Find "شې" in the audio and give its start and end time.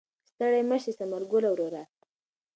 0.83-0.91